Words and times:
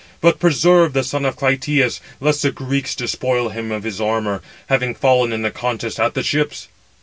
But 0.19 0.39
preserve 0.39 0.93
the 0.93 1.03
son 1.03 1.25
of 1.25 1.35
Clytius, 1.35 2.01
lest 2.19 2.41
the 2.41 2.51
Greeks 2.51 2.95
despoil 2.95 3.49
him 3.49 3.71
of 3.71 3.83
his 3.83 4.01
armour, 4.01 4.41
having 4.65 4.95
fallen 4.95 5.31
in 5.31 5.43
the 5.43 5.51
contest 5.51 5.99
at 5.99 6.15
the 6.15 6.23
ships." 6.23 6.67